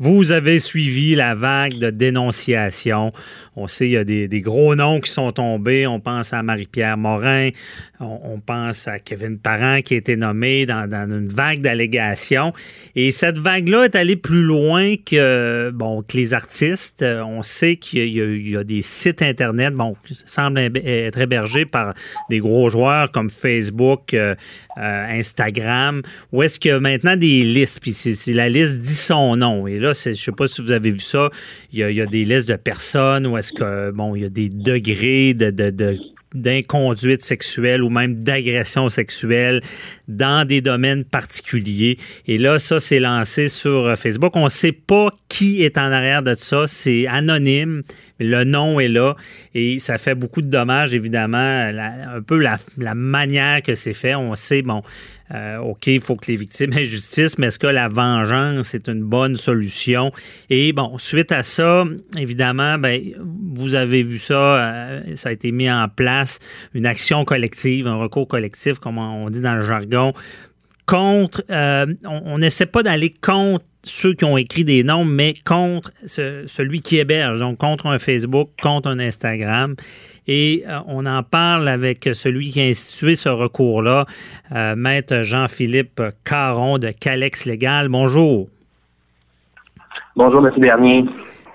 [0.00, 3.12] Vous avez suivi la vague de dénonciation.
[3.54, 5.86] On sait qu'il y a des, gros noms qui sont tombés.
[5.86, 7.50] On pense à Marie-Pierre Morin.
[8.00, 12.52] On, pense à Kevin Parent qui a été nommé dans, une vague d'allégations.
[12.96, 17.04] Et cette vague-là est allée plus loin que, bon, que les artistes.
[17.04, 21.94] On sait qu'il y, a des sites Internet bon, qui semblent être hébergés par
[22.30, 24.34] des gros joueurs comme Facebook, euh,
[24.76, 26.02] euh, Instagram,
[26.32, 27.80] où est-ce qu'il y a maintenant des listes.
[27.80, 27.94] Puis
[28.34, 29.68] la liste dit son nom.
[29.68, 31.30] Et je ne sais pas si vous avez vu ça,
[31.72, 34.48] il y a, des listes de personnes où est-ce que, bon, il y a des
[34.48, 35.50] degrés de,
[36.34, 39.62] d'inconduite sexuelle ou même d'agression sexuelle
[40.08, 41.96] dans des domaines particuliers.
[42.26, 44.34] Et là, ça, c'est lancé sur euh, Facebook.
[44.34, 46.66] On ne sait pas qui est en arrière de ça.
[46.66, 47.82] C'est anonyme.
[48.28, 49.14] Le nom est là.
[49.54, 51.38] Et ça fait beaucoup de dommages, évidemment.
[51.38, 52.58] un peu la,
[52.94, 54.14] manière que c'est fait.
[54.14, 54.82] On sait, bon,
[55.32, 58.88] euh, OK, il faut que les victimes aient justice, mais est-ce que la vengeance est
[58.88, 60.12] une bonne solution?
[60.50, 61.84] Et bon, suite à ça,
[62.16, 63.00] évidemment, ben,
[63.54, 66.38] vous avez vu ça, euh, ça a été mis en place,
[66.74, 70.12] une action collective, un recours collectif, comme on dit dans le jargon,
[70.86, 75.90] contre, euh, on n'essaie pas d'aller contre ceux qui ont écrit des noms, mais contre
[76.06, 79.74] celui qui héberge, donc contre un Facebook, contre un Instagram.
[80.26, 84.06] Et euh, on en parle avec celui qui a institué ce recours-là,
[84.54, 87.88] euh, Maître Jean-Philippe Caron de Calex Légal.
[87.88, 88.48] Bonjour.
[90.16, 90.52] Bonjour, M.
[90.58, 91.04] Bernier.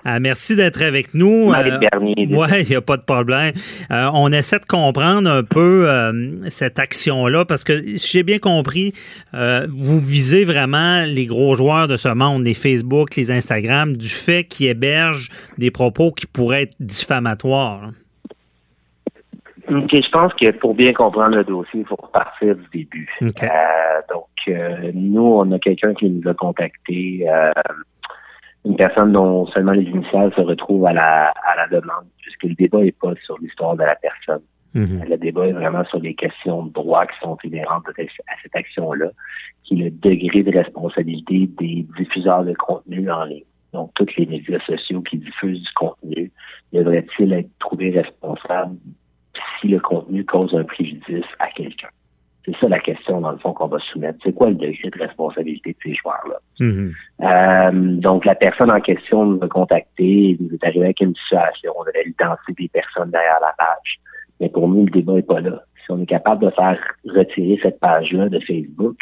[0.04, 1.52] Ah, merci d'être avec nous.
[1.52, 3.52] Euh, oui, il n'y a pas de problème.
[3.90, 8.38] Euh, on essaie de comprendre un peu euh, cette action-là parce que si j'ai bien
[8.38, 8.92] compris,
[9.32, 14.44] vous visez vraiment les gros joueurs de ce monde, les Facebook, les Instagram, du fait
[14.44, 17.90] qu'ils hébergent des propos qui pourraient être diffamatoires.
[19.68, 23.08] Je pense que pour bien comprendre le dossier, il faut repartir du début.
[24.10, 24.54] donc,
[24.94, 27.26] nous, on a quelqu'un qui nous a contacté
[28.64, 32.54] une personne dont seulement les initiales se retrouvent à la, à la demande, puisque le
[32.54, 34.42] débat n'est pas sur l'histoire de la personne.
[34.74, 35.04] Mhm.
[35.08, 39.10] Le débat est vraiment sur les questions de droit qui sont inhérentes à cette action-là,
[39.64, 43.44] qui est le degré de responsabilité des diffuseurs de contenu en ligne.
[43.72, 46.30] Donc, tous les médias sociaux qui diffusent du contenu
[46.72, 48.76] devraient-ils être trouvés responsables
[49.60, 51.88] si le contenu cause un préjudice à quelqu'un?
[52.44, 54.18] C'est ça la question, dans le fond, qu'on va soumettre.
[54.24, 56.38] C'est quoi le degré de responsabilité de ces joueurs-là?
[56.58, 56.92] Mm-hmm.
[57.22, 61.72] Euh, donc, la personne en question nous a contacté, nous est arrivé avec une situation.
[61.78, 64.00] On avait l'identité des personnes derrière la page.
[64.40, 65.62] Mais pour nous, le débat n'est pas là.
[65.84, 68.96] Si on est capable de faire retirer cette page-là de Facebook,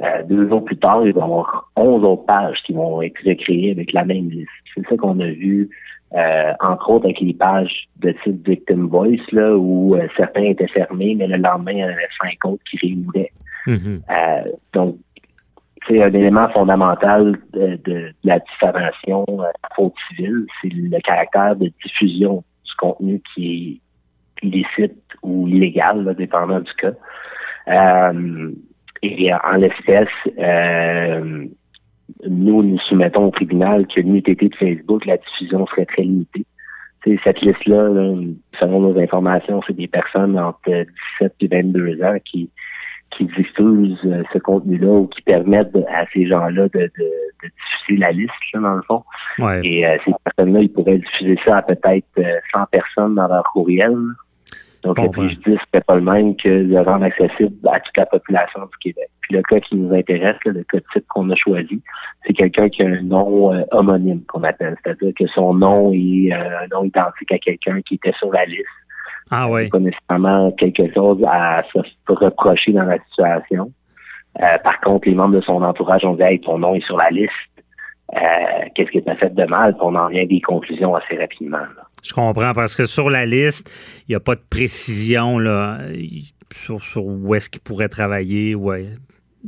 [0.00, 3.18] euh, deux jours plus tard, il va y avoir onze autres pages qui vont être
[3.26, 4.48] recréées avec la même liste.
[4.74, 5.68] C'est ça qu'on a vu
[6.14, 10.68] euh, entre autres avec les pages de type Victim Voice, là, où euh, certains étaient
[10.68, 13.32] fermés, mais le lendemain, il y en avait cinq autres qui réouvraient.
[13.66, 14.00] Mm-hmm.
[14.10, 14.96] euh, donc,
[15.86, 22.42] c'est un élément fondamental de, la diffamation euh, faute civile, c'est le caractère de diffusion
[22.64, 23.80] du contenu qui
[24.42, 26.92] est illicite ou illégal, là, dépendant du cas.
[27.68, 28.52] Euh,
[29.02, 30.08] et en l'espèce,
[30.38, 31.46] euh,
[32.26, 36.46] nous, nous soumettons au tribunal que l'unité de Facebook, la diffusion serait très limitée.
[37.24, 37.90] cette liste-là,
[38.58, 40.84] selon nos informations, c'est des personnes entre
[41.20, 42.50] 17 et 22 ans qui,
[43.16, 46.90] qui diffusent euh, ce contenu-là ou qui permettent à ces gens-là de, de,
[47.42, 49.02] diffuser la liste, dans le fond.
[49.62, 53.44] Et euh, ces personnes-là, ils pourraient diffuser ça à peut-être 100 euh, personnes dans leur
[53.52, 53.96] courriel.
[54.82, 58.60] Donc, le préjudice n'est pas le même que le rendre accessible à toute la population
[58.60, 59.08] du Québec.
[59.22, 61.82] Puis le cas qui nous intéresse, le cas type qu'on a choisi,
[62.24, 66.32] c'est quelqu'un qui a un nom euh, homonyme qu'on appelle, c'est-à-dire que son nom est
[66.32, 68.66] euh, un nom identique à quelqu'un qui était sur la liste.
[69.30, 69.68] Ah oui.
[69.68, 73.72] Pas nécessairement quelque chose à se reprocher dans la situation.
[74.40, 76.96] Euh, par contre, les membres de son entourage ont dit Hey, ton nom est sur
[76.96, 77.32] la liste.
[78.74, 79.72] Qu'est-ce que tu as fait de mal?
[79.72, 81.58] Puis on en vient des conclusions assez rapidement.
[82.02, 83.70] Je comprends, parce que sur la liste,
[84.08, 85.78] il n'y a pas de précision là,
[86.52, 88.86] sur, où est-ce qu'il pourrait travailler, ouais,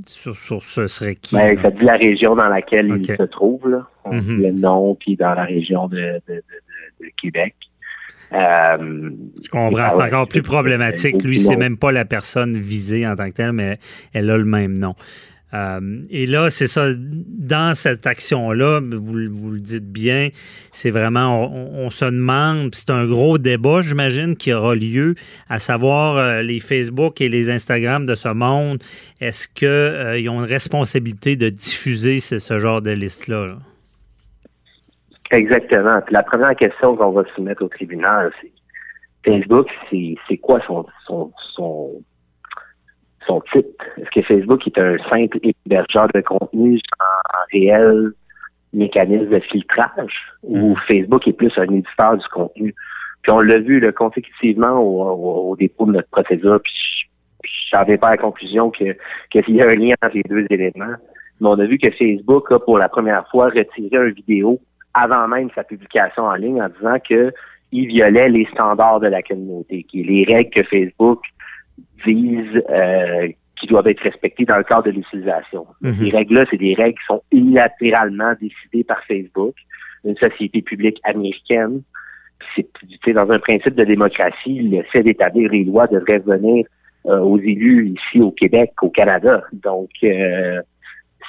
[0.06, 1.36] sur, ce serait qui.
[1.36, 3.86] Ben, ça dit la région dans laquelle il se trouve, là.
[4.04, 4.20] On mhm.
[4.20, 6.20] dit le nom, puis dans la région de,
[7.20, 7.54] Québec.
[8.32, 9.10] Euh,
[9.42, 11.22] je comprends, c'est encore plus problématique.
[11.24, 13.78] Lui, c'est même pas la personne visée en tant que telle, mais
[14.12, 14.94] elle a le même nom.
[15.52, 20.28] Euh, et là, c'est ça, dans cette action-là, vous, vous, le dites bien,
[20.72, 25.14] c'est vraiment, on, se demande, c'est un gros débat, j'imagine, qui aura lieu,
[25.48, 28.78] à savoir euh, les Facebook et les Instagram de ce monde,
[29.20, 33.48] est-ce qu'ils euh, ont une responsabilité de diffuser ce, genre de liste-là?
[35.32, 36.00] Exactement.
[36.10, 38.50] la première question qu'on va soumettre au tribunal, c'est
[39.24, 42.02] Facebook, c'est quoi son, son, son
[43.30, 43.84] son titre.
[43.96, 48.12] Est-ce que Facebook est un simple hébergeur de contenu en réel
[48.72, 50.14] mécanisme de filtrage?
[50.42, 50.76] Où mm.
[50.88, 52.74] Facebook est plus un éditeur du contenu?
[53.22, 56.72] Puis on l'a vu là, consécutivement au, dépôt de notre procédure, puis
[57.70, 58.96] j'en pas à la conclusion que
[59.30, 60.96] qu'il y a un lien entre les deux éléments.
[61.40, 64.58] Mais on a vu que Facebook a pour la première fois retiré une vidéo
[64.94, 67.32] avant même sa publication en ligne en disant que
[67.72, 71.20] il violait les standards de la communauté, qui est les règles que Facebook
[72.04, 73.28] vise euh,
[73.58, 75.66] qui doivent être respectées dans le cadre de l'utilisation.
[75.82, 75.92] Mhm.
[75.92, 79.54] Ces règles-là, c'est des règles qui sont unilatéralement décidées par Facebook,
[80.04, 81.82] une société publique américaine.
[82.56, 86.66] C'est dans un principe de démocratie, le fait d'établir les lois devrait venir
[87.06, 89.42] euh, aux élus ici au Québec, au Canada.
[89.52, 90.60] Donc, euh,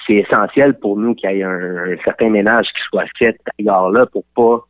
[0.07, 4.05] c'est essentiel pour nous qu'il y ait un, certain ménage qui soit fait ailleurs là
[4.05, 4.65] pour pas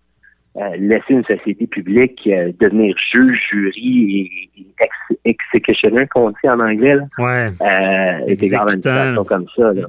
[0.58, 6.60] euh, laisser une société publique euh, devenir juge, jury et, et executioner, qu'on dit en
[6.60, 6.96] anglais.
[6.96, 7.04] Là.
[7.18, 7.52] Ouais.
[7.62, 9.72] Euh, et une situation comme ça.
[9.72, 9.88] Là.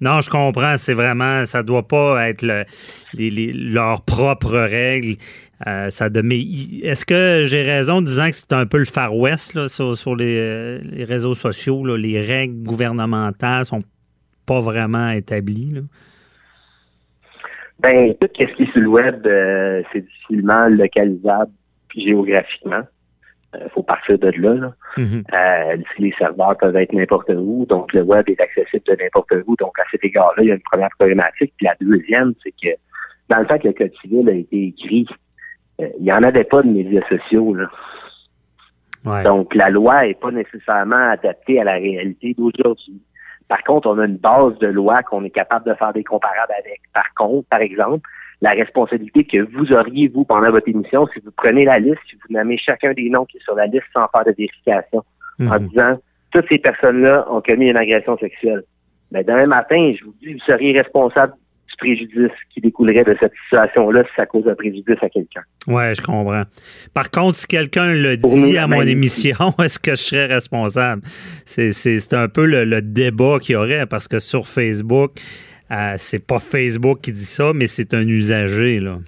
[0.00, 0.76] Non, je comprends.
[0.76, 2.64] C'est vraiment, ça doit pas être le,
[3.14, 5.16] les, leurs propres règles.
[5.66, 6.38] Euh, ça de, mais
[6.82, 9.96] est-ce que j'ai raison en disant que c'est un peu le Far West là, sur,
[9.96, 11.84] sur les, les, réseaux sociaux?
[11.84, 13.82] Là, les règles gouvernementales sont
[14.44, 15.70] pas vraiment établies?
[15.72, 15.80] Là?
[17.80, 21.52] Ben, tout ce qui est sur le web, euh, c'est difficilement localisable
[21.94, 22.82] géographiquement.
[23.54, 24.54] Il euh, faut partir de là.
[24.54, 24.72] là.
[24.96, 25.24] Mm-hmm.
[25.32, 29.56] Euh, les serveurs peuvent être n'importe où, donc le web est accessible de n'importe où.
[29.56, 31.54] Donc, à cet égard-là, il y a une première problématique.
[31.56, 32.76] Puis la deuxième, c'est que
[33.28, 35.06] dans le temps que le Code civil a été écrit,
[35.78, 37.54] il n'y en avait pas de médias sociaux.
[37.54, 37.68] Là.
[39.24, 43.00] Donc, la loi n'est pas nécessairement adaptée à la réalité d'aujourd'hui.
[43.48, 46.52] Par contre, on a une base de loi qu'on est capable de faire des comparables
[46.58, 46.80] avec.
[46.92, 48.08] Par contre, par exemple,
[48.40, 52.16] la responsabilité que vous auriez, vous, pendant votre émission, si vous prenez la liste, si
[52.16, 55.02] vous nommez chacun des noms qui est sur la liste sans faire de vérification,
[55.40, 55.68] en mhm.
[55.68, 55.98] disant
[56.30, 58.62] toutes ces personnes-là ont commis une agression sexuelle.
[59.10, 61.32] Mais ben, demain matin, je vous dis, vous seriez responsable
[61.78, 65.42] préjudice qui découlerait de cette situation-là si ça cause un préjudice à quelqu'un.
[65.66, 66.42] Oui, je comprends.
[66.94, 71.02] Par contre, si quelqu'un le dit à mon émission, est-ce que je serais responsable?
[71.44, 75.12] C'est un peu le, débat qu'il y aurait parce que sur Facebook,
[75.70, 78.98] euh, c'est pas Facebook qui dit ça, mais c'est un usager, là.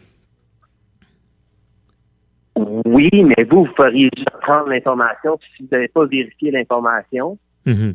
[2.56, 7.94] Oui, mais vous, vous feriez juste prendre l'information, si vous n'avez pas vérifié l'information, mm-hmm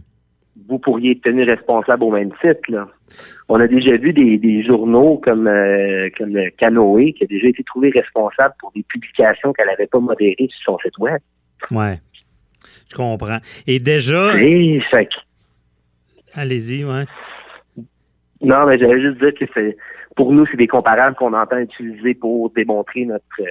[0.67, 2.69] vous pourriez être tenu responsable au même titre.
[2.69, 2.87] Là.
[3.49, 7.63] On a déjà vu des, journaux comme, euh, comme le Canoë qui a déjà été
[7.63, 11.19] trouvé responsable pour des publications qu'elle n'avait pas modérées sur son site web.
[11.71, 11.99] Ouais,
[12.89, 13.39] je comprends.
[13.67, 14.33] Et déjà.
[14.33, 15.09] Oui, fait
[16.33, 17.05] Allez-y, ouais.
[18.41, 19.77] Non, mais j'allais juste dire que c'est
[20.15, 23.45] pour nous, c'est des comparables qu'on entend utiliser pour démontrer notre, euh,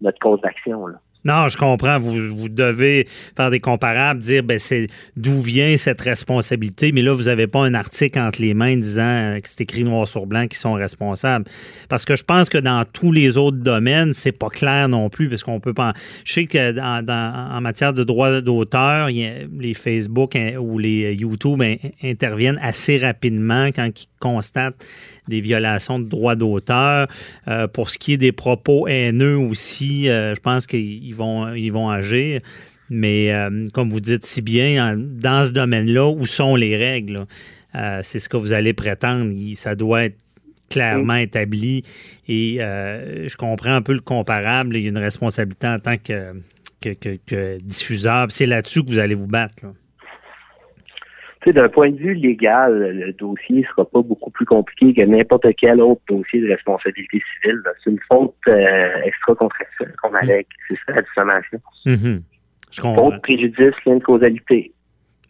[0.00, 0.86] notre cause d'action.
[0.86, 0.98] Là.
[1.24, 1.98] Non, je comprends.
[1.98, 3.06] Vous, devez
[3.36, 4.86] faire des comparables, dire ben, c'est
[5.16, 9.36] d'où vient cette responsabilité, mais là, vous n'avez pas un article entre les mains disant
[9.42, 11.44] que c'est écrit noir sur blanc qui sont responsables.
[11.88, 15.28] Parce que je pense que dans tous les autres domaines, c'est pas clair non plus,
[15.28, 15.92] parce qu'on peut pas.
[16.24, 17.04] Je sais que dans,
[17.52, 21.62] en matière de droit d'auteur, les Facebook ou les YouTube
[22.02, 24.86] interviennent assez rapidement quand ils constatent
[25.26, 27.08] des violations de droits d'auteur.
[27.48, 31.70] Euh, pour ce qui est des propos haineux aussi, euh, je pense qu'ils vont, ils
[31.70, 32.40] vont agir.
[32.90, 37.26] Mais euh, comme vous dites si bien, dans ce domaine-là, où sont les règles?
[38.02, 39.32] c'est ce que vous allez prétendre.
[39.54, 40.18] Ça doit être
[40.68, 41.84] clairement établi.
[42.26, 44.76] Et je comprends un peu le comparable.
[44.76, 46.34] Il y a une responsabilité en tant que,
[46.80, 48.26] que, diffuseur.
[48.30, 49.66] C'est là-dessus que vous allez vous battre
[51.48, 55.80] d'un point de vue légal, le dossier sera pas beaucoup plus compliqué que n'importe quel
[55.80, 57.62] autre dossier de responsabilité civile.
[57.82, 60.46] C'est une faute euh, extra-contractuelle qu'on allègue.
[60.68, 61.60] C'est ça la diffamation.
[61.86, 62.22] Mm-hmm.
[62.70, 63.10] Je comprends.
[63.10, 64.72] Faute, préjudice, lien de causalité.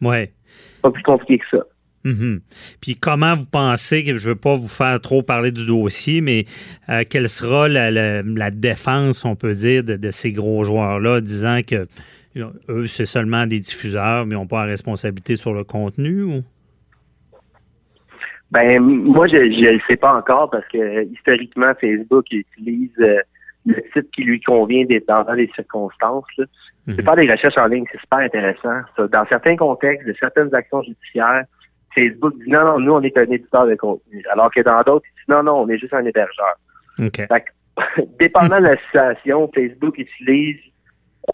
[0.02, 0.32] Ouais.
[0.82, 1.64] Pas plus compliqué que ça.
[2.04, 2.40] Mm-hmm.
[2.80, 6.22] Puis comment vous pensez, que je ne veux pas vous faire trop parler du dossier,
[6.22, 6.44] mais
[6.88, 11.86] euh, quelle sera la, défense, on peut dire, de, de ces gros joueurs-là, disant que
[12.36, 16.42] eux, c'est seulement des diffuseurs, mais ils n'ont pas la responsabilité sur le contenu ou?
[18.50, 23.18] Ben, moi, je ne le sais pas encore parce que historiquement, Facebook utilise euh,
[23.66, 26.24] le site qui lui convient dans les circonstances.
[26.36, 26.46] Là.
[26.86, 26.94] Mhm.
[26.96, 28.80] C'est pas des recherches en ligne, c'est super intéressant.
[28.98, 31.44] Dans certains contextes, de certaines actions judiciaires,
[31.94, 34.24] Facebook dit non, non, nous, on est un éditeur de contenu.
[34.32, 36.54] Alors que dans d'autres, ils disent non, non, on est juste un hébergeur.
[36.98, 37.26] Okay.
[38.18, 40.58] dépendant de la situation, Facebook utilise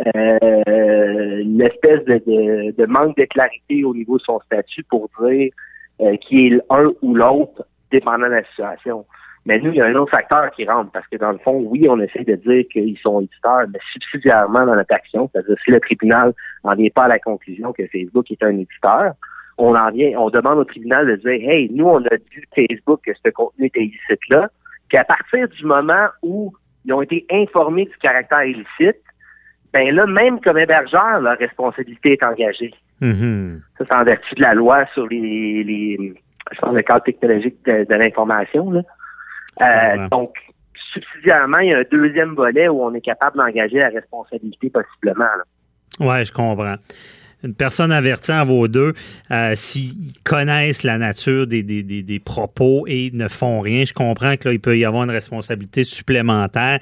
[0.00, 5.50] euh, une espèce de, manque de clarité au niveau de son statut pour dire
[6.00, 9.06] euh, qui est l'un ou l'autre, dépendant de la situation.
[9.46, 11.64] Mais nous, il y a un autre facteur qui rentre, parce que dans le fond,
[11.68, 15.70] oui, on essaie de dire qu'ils sont éditeurs, mais subsidiairement dans notre action, c'est-à-dire si
[15.70, 19.12] le tribunal n'en vient pas à la conclusion que Facebook est un éditeur,
[19.56, 23.00] on en vient, on demande au tribunal de dire, hey, nous, on a dit Facebook
[23.06, 24.50] que ce contenu était illicite là,
[24.90, 26.52] qu'à partir du moment où
[26.84, 29.00] ils ont été informés du caractère illicite,
[29.76, 32.72] ben là, même comme hébergeur, leur responsabilité est engagée.
[33.02, 33.60] Mm-hmm.
[33.78, 36.14] Ça, c'est en vertu de la loi sur les, les
[36.52, 38.72] je pense, le cadre technologique de, l'information.
[39.60, 40.34] Euh, donc,
[40.94, 45.26] subsidiairement, il y a un deuxième volet où on est capable d'engager la responsabilité possiblement.
[46.00, 46.76] Oui, je comprends
[47.46, 48.92] une personne avertie en vaut deux
[49.30, 53.84] euh, s'ils connaissent la nature des, des, propos et ne font rien.
[53.84, 56.78] Je comprends qu'il peut y avoir une responsabilité supplémentaire.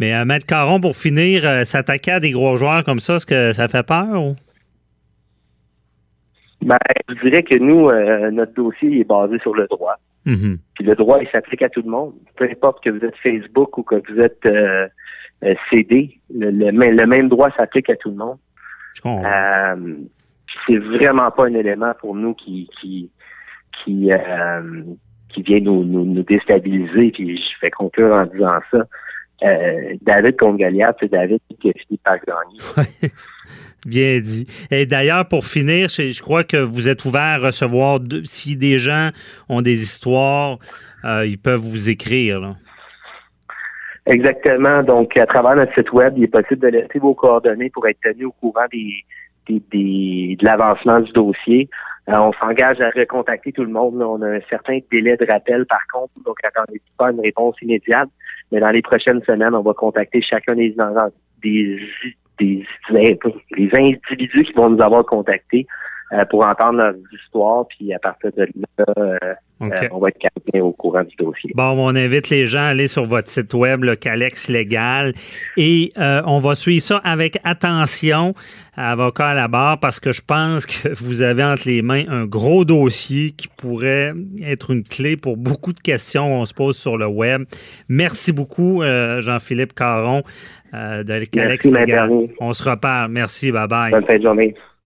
[0.00, 3.26] Mais euh, Maître Caron, pour finir, euh, s'attaquer à des gros joueurs comme ça, est-ce
[3.26, 4.32] que ça fait peur?
[6.62, 7.90] Ben, je dirais que nous,
[8.32, 9.96] notre dossier est basé sur le droit.
[10.26, 10.58] Mm-hmm.
[10.74, 12.14] Puis le droit, il s'applique à tout le monde.
[12.36, 14.48] Peu importe que vous êtes Facebook ou que vous êtes
[15.70, 18.38] CD, le, même droit s'applique à tout le monde.
[19.04, 19.94] Euh,
[20.66, 23.10] c'est vraiment pas un élément pour nous qui qui
[23.84, 24.82] qui euh,
[25.28, 27.10] qui vient nous, nous, déstabiliser.
[27.12, 28.86] Puis je fais conclure en disant ça.
[29.42, 33.10] Euh, David contre Goliath, c'est David qui a fini par gagner.
[33.86, 34.46] Bien dit.
[34.70, 39.10] Et d'ailleurs, pour finir, je, crois que vous êtes ouvert à recevoir, si des gens
[39.50, 40.58] ont des histoires,
[41.04, 42.40] ils peuvent vous écrire.
[42.40, 42.52] Là.
[44.06, 44.82] Exactement.
[44.84, 48.00] Donc, à travers notre site web, il est possible de laisser vos coordonnées pour être
[48.02, 49.04] tenu au courant des,
[49.48, 51.68] des, de l'avancement du dossier.
[52.08, 54.00] Euh, on s'engage à recontacter tout le monde.
[54.00, 58.08] On a un certain délai de rappel, par contre, donc attendez pas une réponse immédiate.
[58.52, 60.76] Mais dans les prochaines semaines, on va contacter chacun des,
[61.42, 61.80] des,
[62.38, 65.66] des, des individus qui vont nous avoir contactés
[66.30, 69.18] pour entendre leur histoire, puis à partir de là, euh,
[69.62, 71.50] euh, on va être capté au courant du dossier.
[71.54, 75.14] Bon, on invite les gens à aller sur votre site web, le Calex Légal,
[75.56, 78.34] et on va suivre ça avec attention,
[78.76, 82.26] avocat à la barre, parce que je pense que vous avez entre les mains un
[82.26, 84.12] gros dossier qui pourrait
[84.44, 87.44] être une clé pour beaucoup de questions qu'on se pose sur le web.
[87.88, 90.22] Merci beaucoup, Jean-Philippe Caron
[90.72, 92.10] de Calex Légal.
[92.38, 93.10] On se reparle.
[93.10, 93.90] Merci, bye bye.
[93.90, 94.54] Bonne fin de journée.